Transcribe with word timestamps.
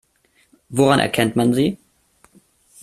Woran 0.71 0.97
erkennt 0.99 1.35
man 1.35 1.53
sie? 1.53 1.77